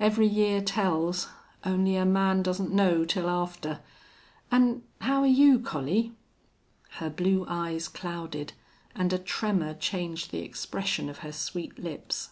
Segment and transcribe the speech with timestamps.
[0.00, 1.28] Every year tells.
[1.62, 3.78] Only a man doesn't know till after....
[4.50, 6.14] An' how are you, Collie?"
[6.94, 8.54] Her blue eyes clouded,
[8.96, 12.30] and a tremor changed the expression of her sweet lips.